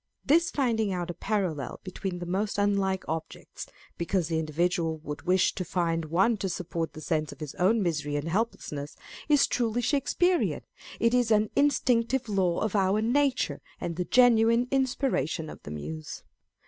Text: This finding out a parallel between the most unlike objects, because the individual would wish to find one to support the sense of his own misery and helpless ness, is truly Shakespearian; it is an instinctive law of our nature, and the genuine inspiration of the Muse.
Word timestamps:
This 0.25 0.49
finding 0.49 0.91
out 0.91 1.11
a 1.11 1.13
parallel 1.13 1.79
between 1.83 2.17
the 2.17 2.25
most 2.25 2.57
unlike 2.57 3.03
objects, 3.07 3.67
because 3.99 4.29
the 4.29 4.39
individual 4.39 4.97
would 5.03 5.27
wish 5.27 5.53
to 5.53 5.63
find 5.63 6.05
one 6.05 6.37
to 6.37 6.49
support 6.49 6.93
the 6.93 7.01
sense 7.01 7.31
of 7.31 7.39
his 7.39 7.53
own 7.59 7.83
misery 7.83 8.15
and 8.15 8.27
helpless 8.27 8.71
ness, 8.71 8.97
is 9.29 9.45
truly 9.45 9.83
Shakespearian; 9.83 10.63
it 10.99 11.13
is 11.13 11.29
an 11.29 11.51
instinctive 11.55 12.27
law 12.27 12.61
of 12.61 12.75
our 12.75 12.99
nature, 12.99 13.61
and 13.79 13.95
the 13.95 14.05
genuine 14.05 14.67
inspiration 14.71 15.51
of 15.51 15.61
the 15.61 15.69
Muse. 15.69 16.23